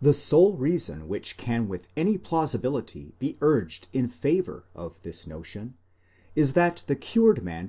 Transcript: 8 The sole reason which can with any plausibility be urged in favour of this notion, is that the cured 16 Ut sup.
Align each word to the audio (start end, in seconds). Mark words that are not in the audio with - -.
8 0.00 0.04
The 0.04 0.12
sole 0.12 0.56
reason 0.58 1.08
which 1.08 1.38
can 1.38 1.70
with 1.70 1.88
any 1.96 2.18
plausibility 2.18 3.14
be 3.18 3.38
urged 3.40 3.88
in 3.94 4.06
favour 4.06 4.64
of 4.74 5.00
this 5.04 5.26
notion, 5.26 5.72
is 6.36 6.52
that 6.52 6.84
the 6.86 6.94
cured 6.94 7.36
16 7.38 7.48
Ut 7.48 7.60
sup. 7.62 7.66